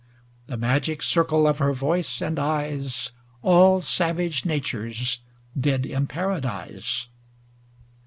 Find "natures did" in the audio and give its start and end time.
4.45-5.83